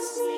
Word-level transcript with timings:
sleep. 0.00 0.37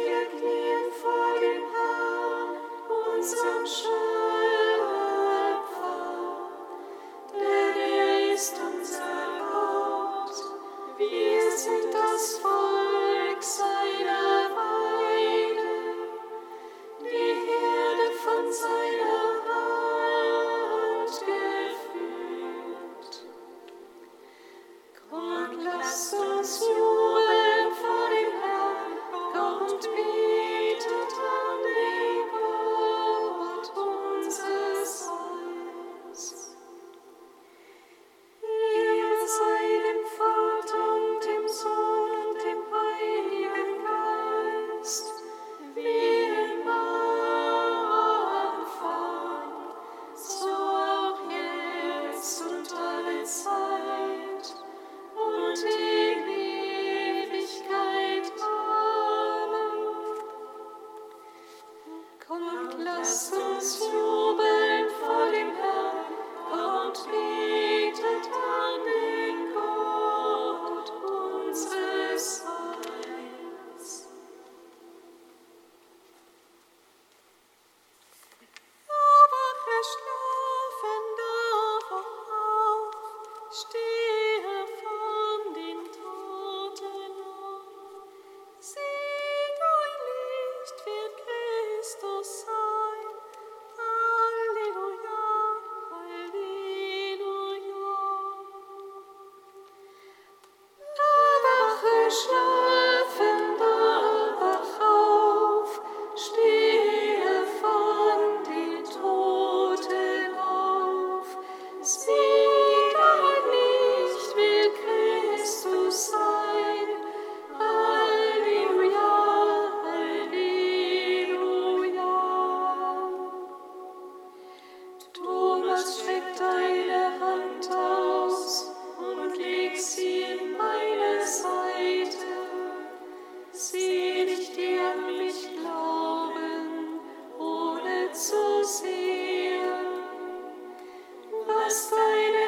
sign 142.01 142.40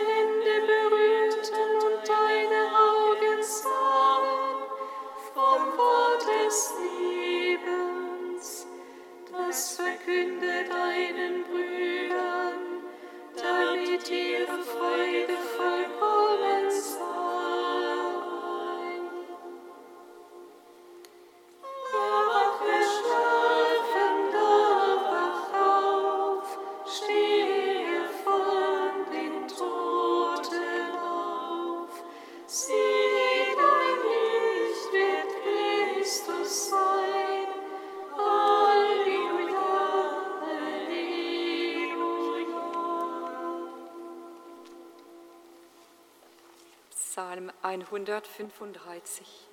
135. 47.91 49.49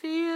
Wir 0.00 0.33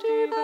safety 0.00 0.43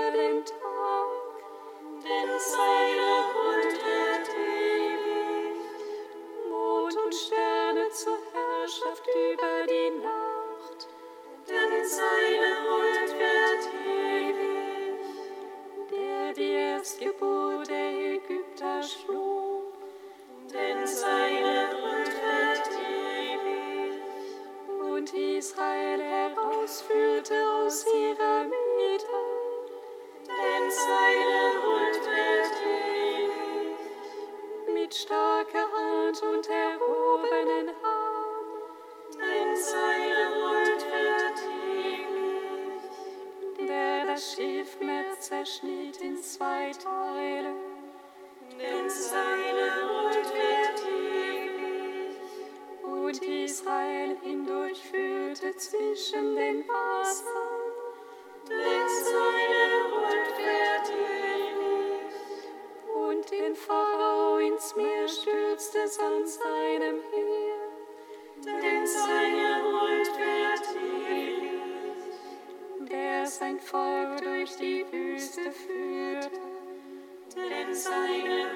durch 74.51 74.57
die 74.59 74.85
Wüste 74.93 75.53
führt, 75.53 76.31
denn 77.37 77.75
seine 77.75 78.50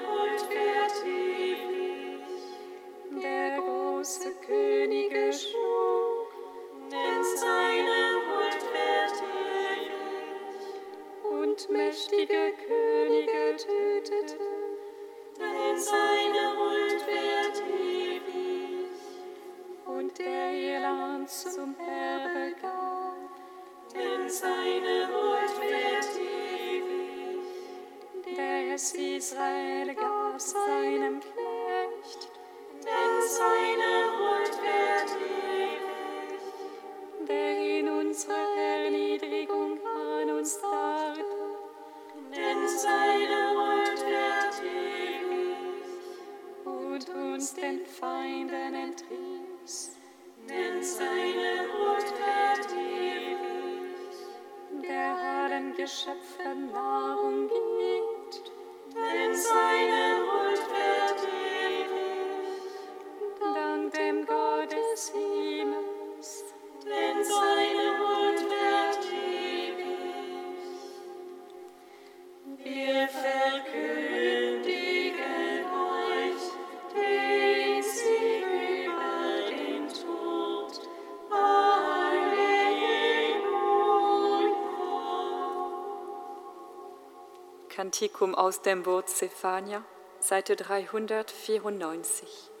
Kantikum 87.95 88.35
aus 88.35 88.61
dem 88.61 88.85
Wort 88.85 89.07
Zephania, 89.09 89.81
Seite 90.19 90.57
394. 90.57 92.51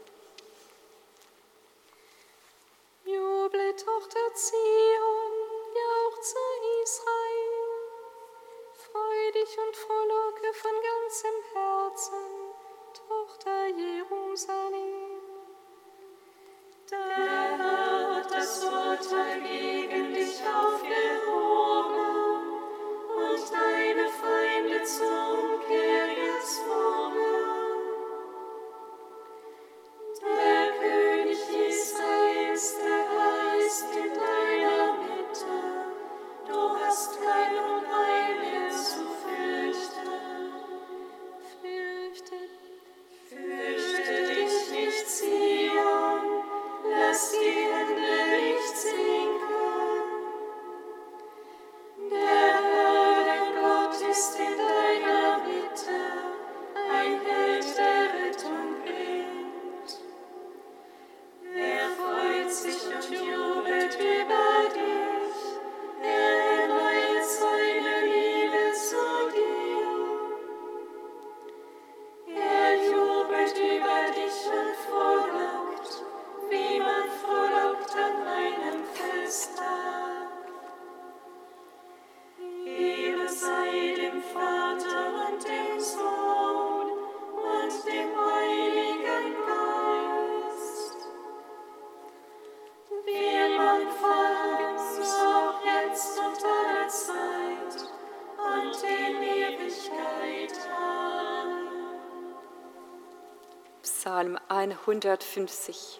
150. 104.95 105.99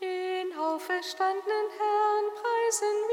Den 0.00 0.52
auferstandenen 0.58 1.70
Herrn 1.78 2.24
preisen 2.34 2.98
wir. 3.06 3.07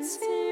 dancing. 0.00 0.49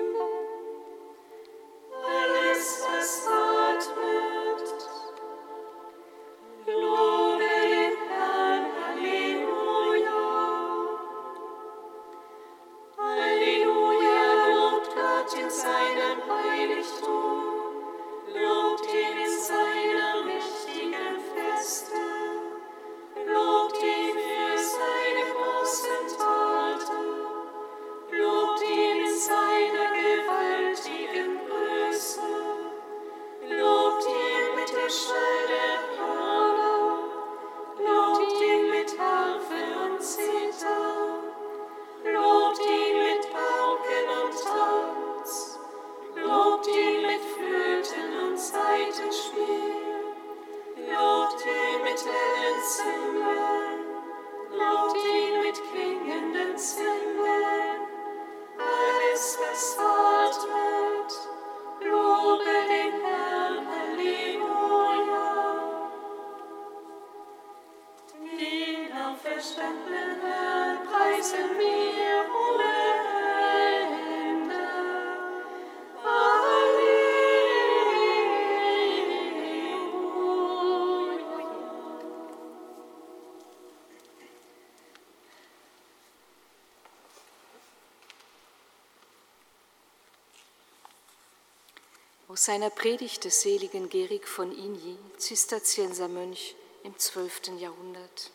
Aus 92.38 92.44
seiner 92.44 92.70
Predigt 92.70 93.24
des 93.24 93.40
seligen 93.40 93.88
Gerig 93.88 94.28
von 94.28 94.52
Igny, 94.52 94.96
Zisterziensermönch 95.16 96.54
im 96.84 96.96
12. 96.96 97.58
Jahrhundert. 97.58 98.30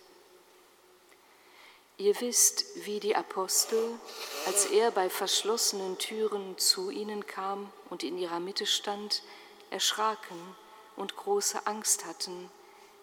Ihr 1.96 2.20
wisst, 2.20 2.66
wie 2.86 3.00
die 3.00 3.16
Apostel, 3.16 3.98
als 4.46 4.66
er 4.66 4.92
bei 4.92 5.10
verschlossenen 5.10 5.98
Türen 6.00 6.58
zu 6.58 6.90
ihnen 6.90 7.26
kam 7.28 7.72
und 7.90 8.04
in 8.04 8.18
ihrer 8.18 8.42
Mitte 8.42 8.66
stand, 8.66 9.24
erschraken 9.70 10.54
und 10.98 11.16
große 11.16 11.66
Angst 11.66 12.04
hatten, 12.04 12.52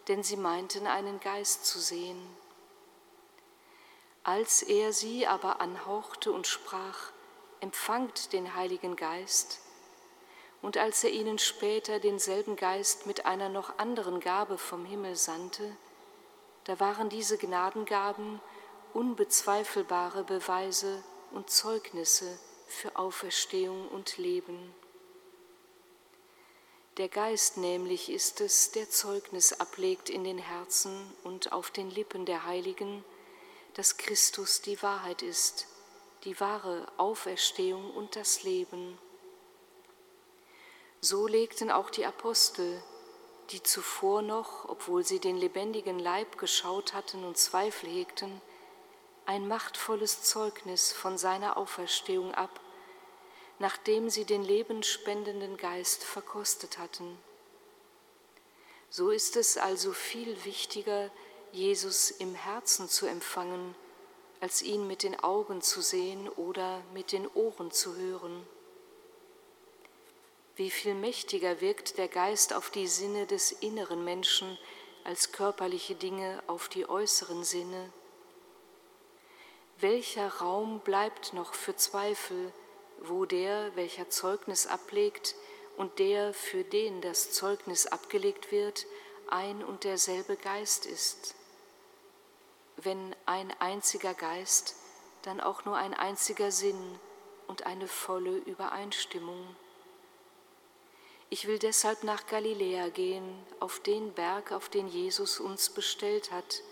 denn 0.07 0.23
sie 0.23 0.37
meinten 0.37 0.87
einen 0.87 1.19
Geist 1.21 1.65
zu 1.65 1.81
sehen. 1.81 2.21
Als 4.23 4.61
er 4.61 4.93
sie 4.93 5.27
aber 5.27 5.63
anhauchte 5.63 6.31
und 6.31 6.47
sprach, 6.47 7.11
empfangt 7.61 8.35
den 8.35 8.55
Heiligen 8.55 8.97
Geist, 8.97 9.61
und 10.63 10.77
als 10.77 11.05
er 11.05 11.11
ihnen 11.11 11.39
später 11.39 12.01
denselben 12.01 12.57
Geist 12.57 13.07
mit 13.07 13.27
einer 13.27 13.49
noch 13.49 13.79
anderen 13.79 14.21
Gabe 14.21 14.59
vom 14.59 14.85
Himmel 14.85 15.17
sandte, 15.17 15.77
da 16.65 16.79
waren 16.79 17.09
diese 17.09 17.39
Gnadengaben 17.39 18.41
unbezweifelbare 18.93 20.25
Beweise 20.25 21.03
und 21.33 21.51
Zeugnisse 21.51 22.39
für 22.67 22.97
Auferstehung 22.97 23.89
und 23.89 24.19
Leben. 24.19 24.75
Der 26.97 27.09
Geist 27.09 27.57
nämlich 27.57 28.11
ist 28.11 28.41
es, 28.41 28.73
der 28.73 28.91
Zeugnis 28.91 29.55
ablegt 29.55 30.11
in 30.11 30.25
den 30.25 30.39
Herzen 30.39 31.13
und 31.25 31.53
auf 31.53 31.71
den 31.71 31.91
Lippen 31.91 32.27
der 32.27 32.45
Heiligen, 32.45 33.05
dass 33.75 33.97
Christus 33.97 34.61
die 34.61 34.83
Wahrheit 34.83 35.23
ist, 35.23 35.67
die 36.25 36.39
wahre 36.41 36.87
Auferstehung 36.99 37.91
und 37.93 38.17
das 38.17 38.43
Leben. 38.43 38.99
So 41.03 41.27
legten 41.27 41.71
auch 41.71 41.89
die 41.89 42.05
Apostel, 42.05 42.83
die 43.51 43.63
zuvor 43.63 44.21
noch, 44.21 44.69
obwohl 44.69 45.03
sie 45.05 45.19
den 45.19 45.37
lebendigen 45.37 45.99
Leib 45.99 46.37
geschaut 46.37 46.93
hatten 46.93 47.25
und 47.25 47.39
Zweifel 47.39 47.89
hegten, 47.89 48.41
ein 49.25 49.49
machtvolles 49.49 50.23
Zeugnis 50.23 50.93
von 50.93 51.17
seiner 51.17 51.57
Auferstehung 51.57 52.35
ab, 52.35 52.61
nachdem 53.59 54.11
sie 54.11 54.25
den 54.25 54.43
lebenspendenden 54.43 55.57
Geist 55.57 56.05
verkostet 56.05 56.79
hatten. 56.79 57.19
So 58.91 59.11
ist 59.11 59.37
es 59.37 59.57
also 59.57 59.93
viel 59.93 60.45
wichtiger, 60.45 61.11
Jesus 61.53 62.11
im 62.11 62.35
Herzen 62.35 62.89
zu 62.89 63.07
empfangen, 63.07 63.75
als 64.41 64.63
ihn 64.63 64.87
mit 64.87 65.03
den 65.03 65.19
Augen 65.19 65.63
zu 65.63 65.81
sehen 65.81 66.29
oder 66.29 66.83
mit 66.93 67.13
den 67.13 67.27
Ohren 67.29 67.71
zu 67.71 67.97
hören. 67.97 68.47
Wie 70.61 70.69
viel 70.69 70.95
mächtiger 70.95 71.63
wirkt 71.63 71.97
der 71.97 72.09
Geist 72.09 72.53
auf 72.53 72.69
die 72.69 72.87
Sinne 72.87 73.25
des 73.27 73.51
inneren 73.51 74.05
Menschen 74.05 74.59
als 75.05 75.33
körperliche 75.33 75.95
Dinge 75.95 76.43
auf 76.49 76.69
die 76.69 76.87
äußeren 76.87 77.45
Sinne? 77.45 77.91
Welcher 79.79 80.29
Raum 80.29 80.81
bleibt 80.81 81.33
noch 81.33 81.55
für 81.55 81.77
Zweifel, 81.77 82.53
wo 82.99 83.25
der, 83.25 83.75
welcher 83.75 84.11
Zeugnis 84.11 84.67
ablegt, 84.67 85.35
und 85.79 85.99
der, 85.99 86.35
für 86.35 86.63
den 86.63 87.01
das 87.01 87.33
Zeugnis 87.33 87.87
abgelegt 87.87 88.53
wird, 88.53 88.85
ein 89.29 89.65
und 89.65 89.85
derselbe 89.85 90.37
Geist 90.37 90.85
ist? 90.85 91.37
Wenn 92.77 93.17
ein 93.25 93.51
einziger 93.61 94.13
Geist, 94.13 94.77
dann 95.23 95.41
auch 95.41 95.65
nur 95.65 95.79
ein 95.79 95.95
einziger 95.95 96.51
Sinn 96.51 97.01
und 97.47 97.65
eine 97.65 97.89
volle 97.89 98.37
Übereinstimmung. 98.37 99.57
Ich 101.33 101.47
will 101.47 101.61
deshalb 101.61 102.03
nach 102.03 102.27
Galiläa 102.27 102.89
gehen, 102.89 103.23
auf 103.61 103.79
den 103.79 104.13
Berg, 104.15 104.51
auf 104.51 104.69
den 104.69 104.89
Jesus 104.89 105.39
uns 105.39 105.71
bestellt 105.71 106.33
hat, 106.33 106.65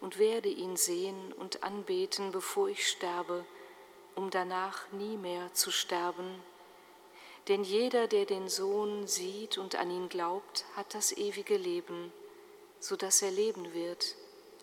und 0.00 0.18
werde 0.18 0.48
ihn 0.48 0.76
sehen 0.76 1.32
und 1.34 1.62
anbeten, 1.62 2.32
bevor 2.32 2.68
ich 2.68 2.88
sterbe, 2.88 3.44
um 4.14 4.30
danach 4.30 4.90
nie 4.92 5.18
mehr 5.18 5.52
zu 5.52 5.70
sterben. 5.70 6.42
Denn 7.48 7.64
jeder, 7.64 8.08
der 8.08 8.24
den 8.24 8.48
Sohn 8.48 9.06
sieht 9.06 9.58
und 9.58 9.76
an 9.76 9.90
ihn 9.90 10.08
glaubt, 10.08 10.64
hat 10.74 10.94
das 10.94 11.12
ewige 11.12 11.58
Leben, 11.58 12.12
so 12.80 12.96
dass 12.96 13.20
er 13.20 13.30
leben 13.30 13.74
wird, 13.74 14.16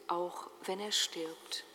auch 0.08 0.50
wenn 0.66 0.80
er 0.80 0.92
stirbt. 0.92 1.66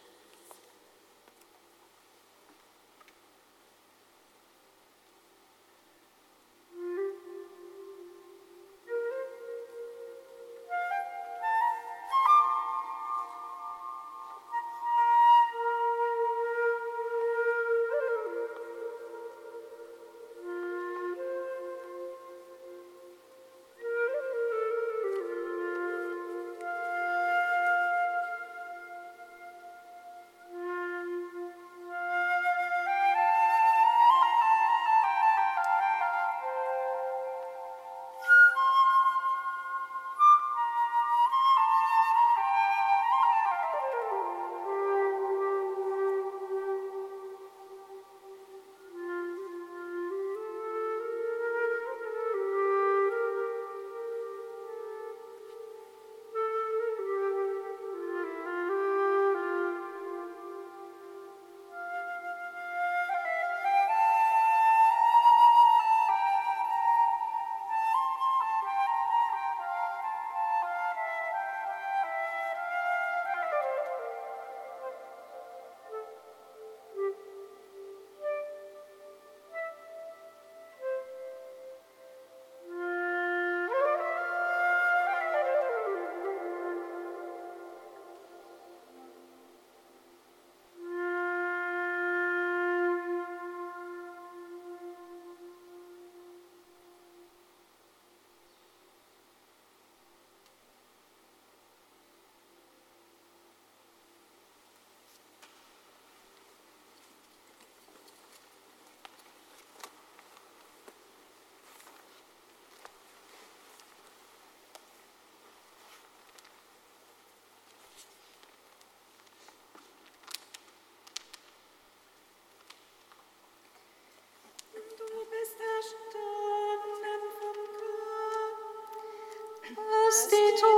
stay 130.14 130.53
tuned. 130.61 130.73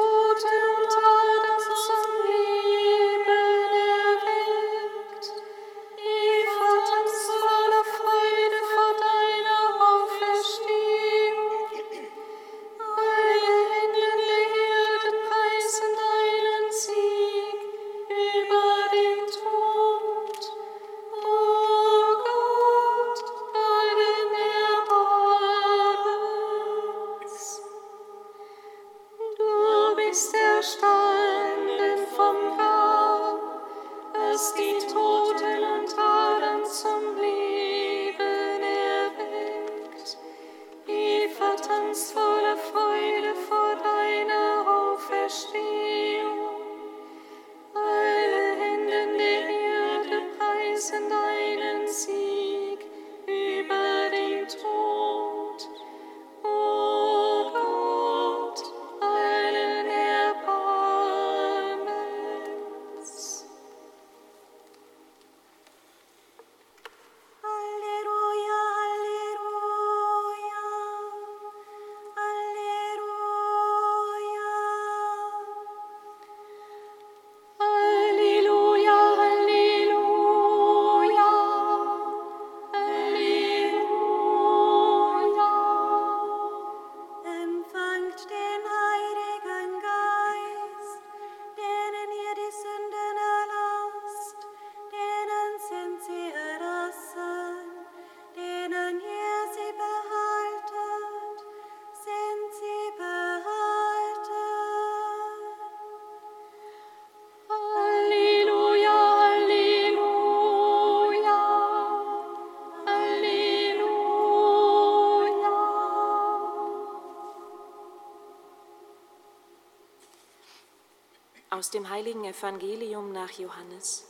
Aus 121.66 121.72
dem 121.72 121.90
heiligen 121.90 122.24
Evangelium 122.24 123.10
nach 123.10 123.32
Johannes. 123.32 124.04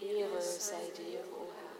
Ehre 0.00 0.40
sei 0.40 0.92
dir, 0.96 1.18
o 1.32 1.46
Herr. 1.56 1.72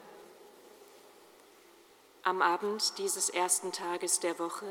Am 2.25 2.43
Abend 2.43 2.99
dieses 2.99 3.29
ersten 3.29 3.71
Tages 3.71 4.19
der 4.19 4.41
Woche, 4.41 4.67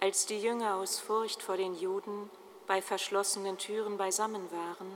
als 0.00 0.26
die 0.26 0.40
Jünger 0.40 0.74
aus 0.74 0.98
Furcht 0.98 1.44
vor 1.44 1.56
den 1.56 1.76
Juden 1.76 2.28
bei 2.66 2.82
verschlossenen 2.82 3.56
Türen 3.56 3.96
beisammen 3.96 4.50
waren, 4.50 4.90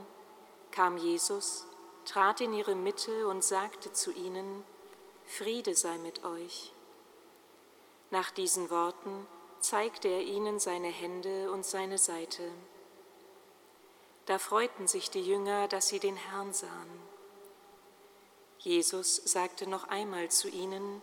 kam 0.73 0.97
Jesus, 0.97 1.65
trat 2.05 2.41
in 2.41 2.53
ihre 2.53 2.75
Mitte 2.75 3.29
und 3.29 3.45
sagte 3.45 3.93
zu 3.93 4.11
ihnen, 4.11 4.65
Friede 5.27 5.77
sei 5.77 5.97
mit 5.99 6.25
euch. 6.25 6.73
Nach 8.11 8.33
diesen 8.33 8.69
Worten 8.69 9.29
zeigte 9.61 10.09
er 10.09 10.23
ihnen 10.23 10.59
seine 10.59 10.89
Hände 10.89 11.53
und 11.53 11.65
seine 11.65 11.99
Seite. 11.99 12.51
Da 14.31 14.39
freuten 14.39 14.87
sich 14.87 15.11
die 15.11 15.23
Jünger, 15.23 15.67
dass 15.67 15.89
sie 15.89 15.99
den 15.99 16.15
Herrn 16.15 16.53
sahen. 16.53 17.03
Jesus 18.61 19.17
sagte 19.17 19.69
noch 19.69 19.89
einmal 19.89 20.31
zu 20.31 20.49
ihnen, 20.49 21.03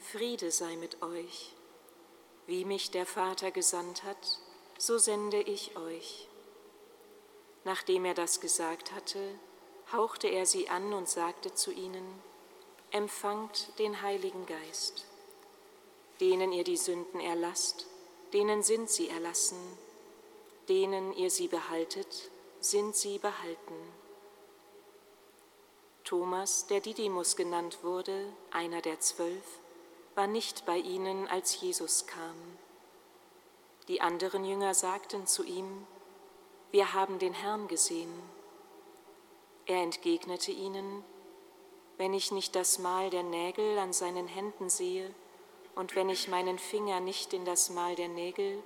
Friede 0.00 0.50
sei 0.50 0.74
mit 0.74 1.00
euch. 1.00 1.54
Wie 2.48 2.64
mich 2.64 2.90
der 2.90 3.06
Vater 3.06 3.52
gesandt 3.52 4.02
hat, 4.02 4.40
so 4.76 4.98
sende 4.98 5.40
ich 5.40 5.76
euch. 5.76 6.26
Nachdem 7.62 8.04
er 8.06 8.14
das 8.14 8.40
gesagt 8.40 8.90
hatte, 8.90 9.20
hauchte 9.92 10.26
er 10.26 10.44
sie 10.44 10.68
an 10.68 10.92
und 10.94 11.08
sagte 11.08 11.54
zu 11.54 11.70
ihnen, 11.70 12.20
Empfangt 12.90 13.78
den 13.78 14.02
Heiligen 14.02 14.46
Geist. 14.46 15.06
Denen 16.20 16.50
ihr 16.50 16.64
die 16.64 16.76
Sünden 16.76 17.20
erlasst, 17.20 17.86
denen 18.32 18.64
sind 18.64 18.90
sie 18.90 19.10
erlassen, 19.10 19.60
denen 20.68 21.12
ihr 21.12 21.30
sie 21.30 21.46
behaltet, 21.46 22.32
sind 22.64 22.96
sie 22.96 23.18
behalten. 23.18 23.74
Thomas, 26.02 26.66
der 26.66 26.80
Didymus 26.80 27.36
genannt 27.36 27.78
wurde, 27.82 28.32
einer 28.50 28.80
der 28.80 29.00
zwölf, 29.00 29.60
war 30.14 30.26
nicht 30.26 30.64
bei 30.64 30.78
ihnen, 30.78 31.28
als 31.28 31.60
Jesus 31.60 32.06
kam. 32.06 32.34
Die 33.88 34.00
anderen 34.00 34.46
Jünger 34.46 34.72
sagten 34.72 35.26
zu 35.26 35.44
ihm, 35.44 35.86
wir 36.70 36.94
haben 36.94 37.18
den 37.18 37.34
Herrn 37.34 37.68
gesehen. 37.68 38.12
Er 39.66 39.82
entgegnete 39.82 40.50
ihnen, 40.50 41.04
wenn 41.98 42.14
ich 42.14 42.32
nicht 42.32 42.56
das 42.56 42.78
Mal 42.78 43.10
der 43.10 43.24
Nägel 43.24 43.78
an 43.78 43.92
seinen 43.92 44.26
Händen 44.26 44.70
sehe 44.70 45.14
und 45.74 45.94
wenn 45.96 46.08
ich 46.08 46.28
meinen 46.28 46.58
Finger 46.58 47.00
nicht 47.00 47.34
in 47.34 47.44
das 47.44 47.68
Mal 47.68 47.94
der 47.94 48.08
Nägel 48.08 48.62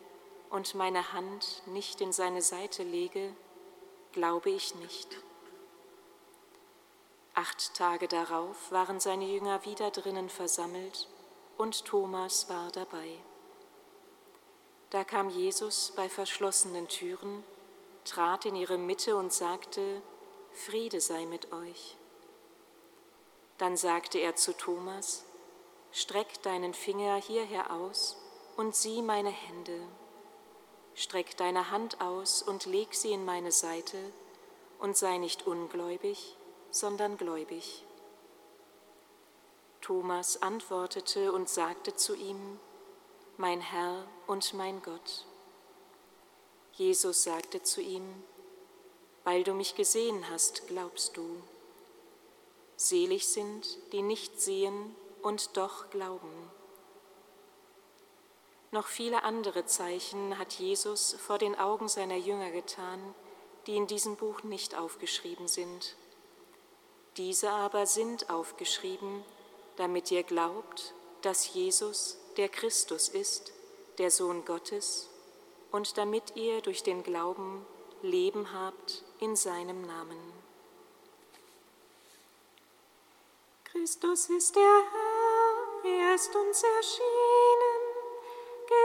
und 0.50 0.76
meine 0.76 1.12
Hand 1.12 1.62
nicht 1.66 2.00
in 2.00 2.12
seine 2.12 2.42
Seite 2.42 2.84
lege, 2.84 3.34
glaube 4.12 4.50
ich 4.50 4.74
nicht. 4.76 5.16
Acht 7.34 7.74
Tage 7.74 8.08
darauf 8.08 8.72
waren 8.72 8.98
seine 8.98 9.24
Jünger 9.26 9.64
wieder 9.64 9.90
drinnen 9.90 10.28
versammelt 10.28 11.08
und 11.56 11.84
Thomas 11.84 12.48
war 12.48 12.70
dabei. 12.72 13.18
Da 14.90 15.04
kam 15.04 15.28
Jesus 15.28 15.92
bei 15.94 16.08
verschlossenen 16.08 16.88
Türen, 16.88 17.44
trat 18.04 18.46
in 18.46 18.56
ihre 18.56 18.78
Mitte 18.78 19.16
und 19.16 19.32
sagte, 19.32 20.02
Friede 20.52 21.00
sei 21.00 21.26
mit 21.26 21.52
euch. 21.52 21.96
Dann 23.58 23.76
sagte 23.76 24.18
er 24.18 24.34
zu 24.34 24.56
Thomas, 24.56 25.24
Streck 25.92 26.42
deinen 26.42 26.74
Finger 26.74 27.16
hierher 27.16 27.70
aus 27.70 28.16
und 28.56 28.74
sieh 28.74 29.02
meine 29.02 29.30
Hände 29.30 29.80
Streck 30.98 31.36
deine 31.36 31.70
Hand 31.70 32.00
aus 32.00 32.42
und 32.42 32.66
leg 32.66 32.92
sie 32.92 33.12
in 33.12 33.24
meine 33.24 33.52
Seite 33.52 33.96
und 34.80 34.96
sei 34.96 35.18
nicht 35.18 35.46
ungläubig, 35.46 36.36
sondern 36.72 37.16
gläubig. 37.16 37.84
Thomas 39.80 40.42
antwortete 40.42 41.30
und 41.32 41.48
sagte 41.48 41.94
zu 41.94 42.16
ihm, 42.16 42.58
Mein 43.36 43.60
Herr 43.60 44.08
und 44.26 44.54
mein 44.54 44.82
Gott. 44.82 45.24
Jesus 46.72 47.22
sagte 47.22 47.62
zu 47.62 47.80
ihm, 47.80 48.24
Weil 49.22 49.44
du 49.44 49.54
mich 49.54 49.76
gesehen 49.76 50.28
hast, 50.28 50.66
glaubst 50.66 51.16
du. 51.16 51.40
Selig 52.76 53.28
sind, 53.28 53.78
die 53.92 54.02
nicht 54.02 54.40
sehen 54.40 54.96
und 55.22 55.56
doch 55.56 55.90
glauben. 55.90 56.57
Noch 58.70 58.86
viele 58.86 59.22
andere 59.22 59.64
Zeichen 59.64 60.38
hat 60.38 60.54
Jesus 60.54 61.16
vor 61.18 61.38
den 61.38 61.58
Augen 61.58 61.88
seiner 61.88 62.16
Jünger 62.16 62.50
getan, 62.50 63.14
die 63.66 63.76
in 63.76 63.86
diesem 63.86 64.16
Buch 64.16 64.42
nicht 64.42 64.76
aufgeschrieben 64.76 65.48
sind. 65.48 65.96
Diese 67.16 67.50
aber 67.50 67.86
sind 67.86 68.30
aufgeschrieben, 68.30 69.24
damit 69.76 70.10
ihr 70.10 70.22
glaubt, 70.22 70.92
dass 71.22 71.52
Jesus 71.54 72.18
der 72.36 72.48
Christus 72.48 73.08
ist, 73.08 73.52
der 73.98 74.10
Sohn 74.10 74.44
Gottes, 74.44 75.08
und 75.72 75.98
damit 75.98 76.36
ihr 76.36 76.60
durch 76.60 76.82
den 76.82 77.02
Glauben 77.02 77.66
Leben 78.02 78.52
habt 78.52 79.02
in 79.18 79.34
seinem 79.34 79.82
Namen. 79.82 80.18
Christus 83.64 84.30
ist 84.30 84.54
der 84.54 84.62
Herr, 84.62 85.90
er 85.90 86.14
ist 86.14 86.34
uns 86.34 86.62
erschienen. 86.62 87.17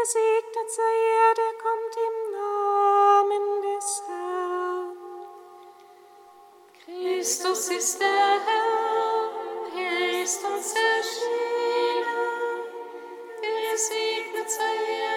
Gesegnet 0.03 0.69
sei 0.69 0.95
er, 1.17 1.33
der 1.33 1.53
kommt 1.63 1.95
im 2.07 2.15
Namen 2.33 3.45
des 3.61 3.87
Herrn. 4.05 4.97
Christus 6.83 7.63
ist 7.69 8.01
der 8.01 8.31
Herr, 8.45 9.31
er 9.77 10.23
ist 10.23 10.43
uns 10.43 10.73
erschienen. 10.73 12.63
Gesegnet 13.41 14.49
sei 14.51 14.77
er, 15.03 15.12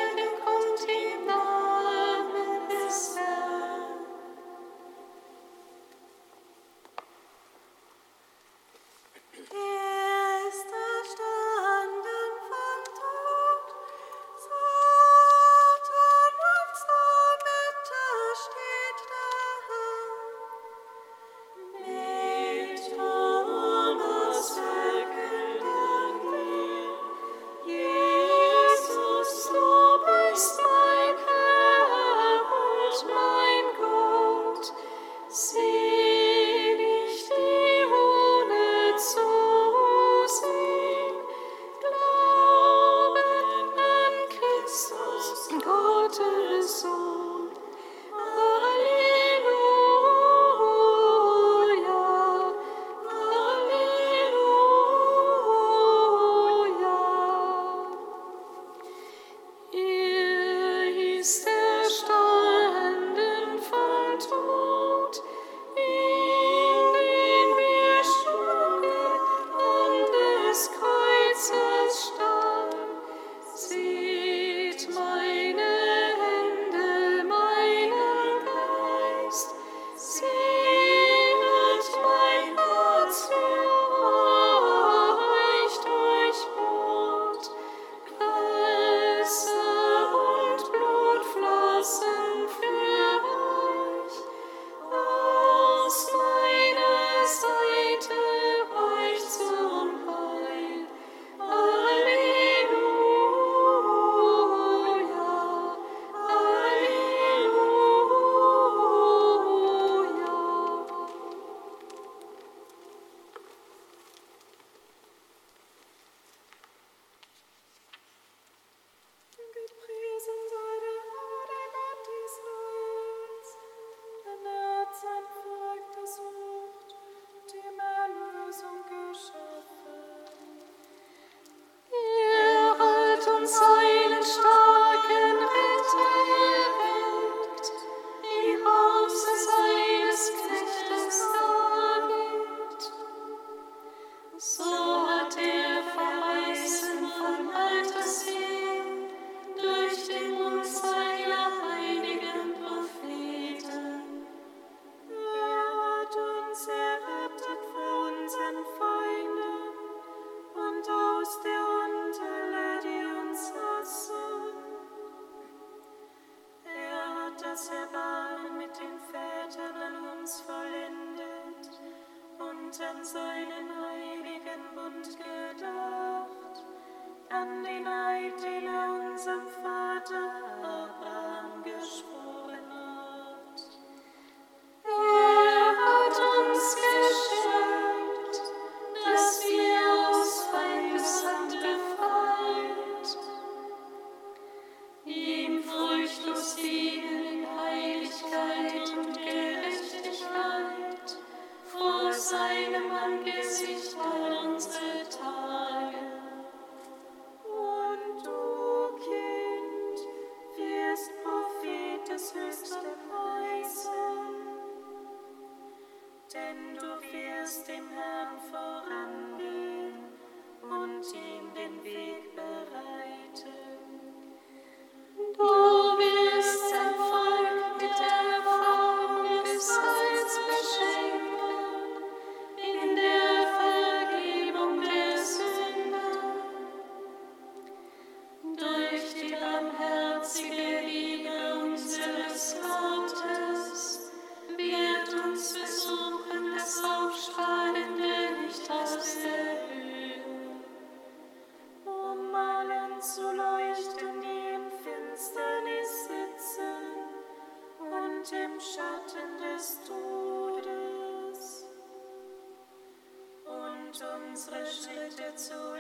сражать 264.37 265.18
отцу 265.18 265.76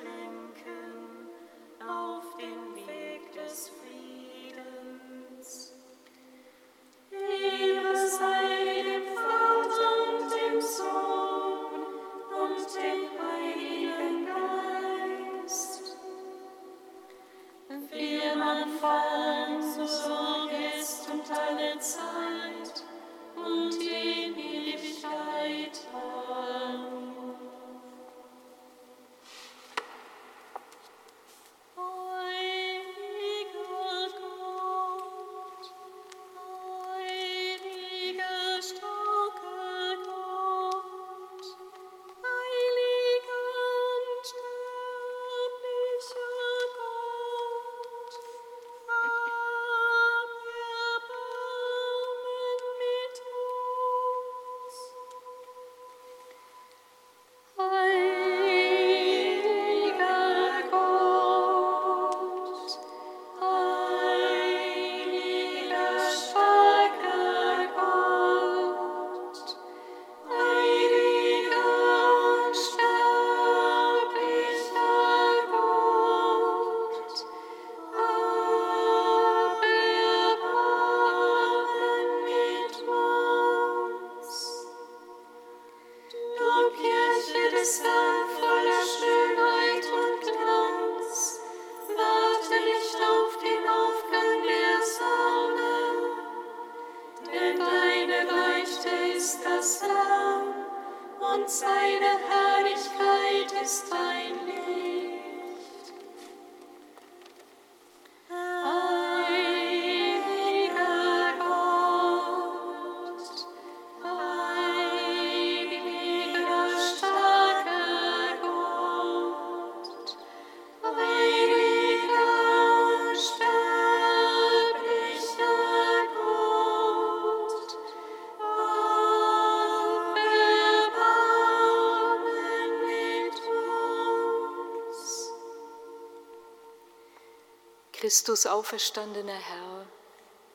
Christus 138.06 138.46
auferstandener 138.46 139.32
Herr, 139.32 139.84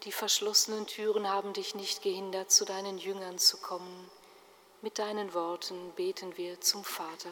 die 0.03 0.13
verschlossenen 0.13 0.87
Türen 0.87 1.27
haben 1.27 1.51
dich 1.51 1.75
nicht 1.75 2.01
gehindert, 2.01 2.49
zu 2.49 2.63
deinen 2.63 2.97
Jüngern 2.97 3.39
zu 3.39 3.57
kommen. 3.57 4.09
Mit 4.81 4.99
deinen 4.99 5.33
Worten 5.33 5.91
beten 5.97 6.37
wir 6.37 6.61
zum 6.61 6.85
Vater. 6.85 7.27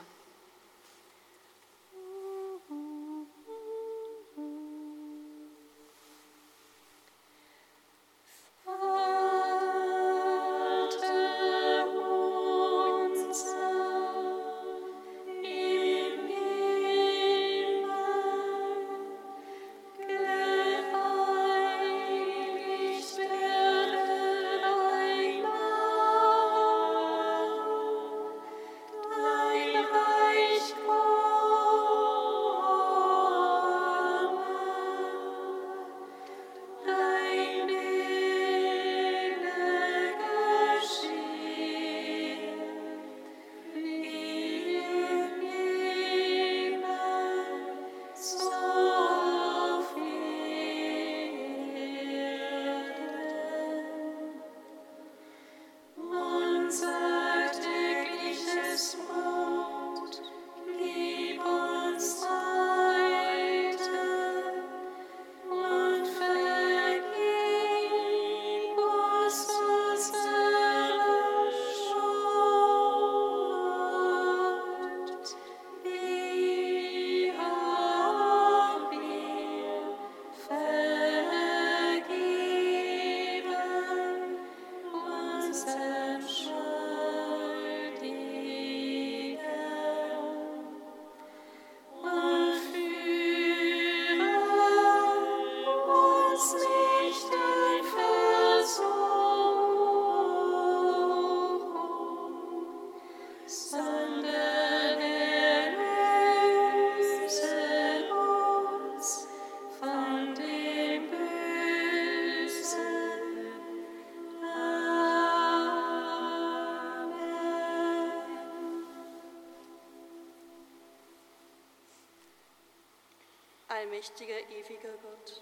Allmächtiger, 124.09 124.39
ewiger 124.49 124.93
Gott, 125.03 125.41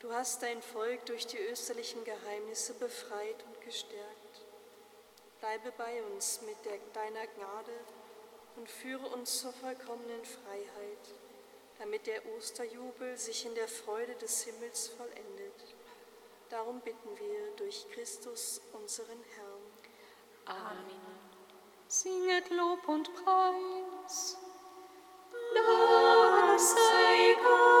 du 0.00 0.12
hast 0.12 0.42
dein 0.42 0.62
Volk 0.62 1.04
durch 1.06 1.26
die 1.26 1.38
österlichen 1.38 2.02
Geheimnisse 2.04 2.72
befreit 2.74 3.44
und 3.46 3.60
gestärkt. 3.60 4.46
Bleibe 5.40 5.72
bei 5.76 6.02
uns 6.04 6.40
mit 6.42 6.56
der, 6.64 6.78
deiner 6.94 7.26
Gnade 7.26 7.72
und 8.56 8.70
führe 8.70 9.06
uns 9.08 9.40
zur 9.40 9.52
vollkommenen 9.52 10.24
Freiheit, 10.24 11.14
damit 11.78 12.06
der 12.06 12.22
Osterjubel 12.34 13.18
sich 13.18 13.44
in 13.44 13.54
der 13.54 13.68
Freude 13.68 14.14
des 14.14 14.42
Himmels 14.44 14.88
vollendet. 14.88 15.74
Darum 16.48 16.80
bitten 16.80 17.10
wir 17.18 17.50
durch 17.56 17.86
Christus, 17.90 18.62
unseren 18.72 19.22
Herrn. 19.34 20.56
Amen. 20.56 21.18
Singet 21.88 22.48
Lob 22.50 22.88
und 22.88 23.12
Preis. 23.22 24.38
Dank 25.54 26.58
sei 26.58 27.36
Gott. 27.42 27.77